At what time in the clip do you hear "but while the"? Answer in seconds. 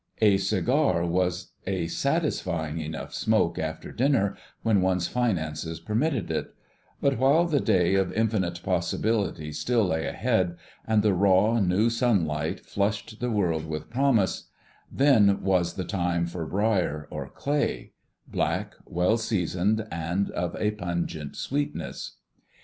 6.99-7.59